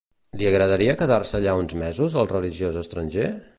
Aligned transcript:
Li 0.41 0.45
agradaria 0.51 0.95
quedar-se 1.01 1.37
allà 1.41 1.53
uns 1.59 1.77
mesos 1.83 2.17
al 2.23 2.33
religiós 2.35 2.83
estranger? 2.85 3.31